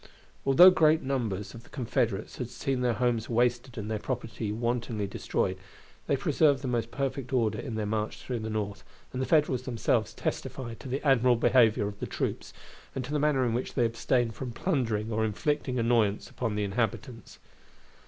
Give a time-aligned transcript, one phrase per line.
[0.47, 5.05] Although great numbers of the Confederates had seen their homes wasted and their property wantonly
[5.05, 5.59] destroyed,
[6.07, 8.83] they preserved the most perfect order in their march through the North,
[9.13, 12.51] and the Federals themselves testify to the admirable behavior of the troops,
[12.95, 16.63] and to the manner in which they abstained from plundering or inflicting annoyance upon the
[16.63, 17.37] inhabitants.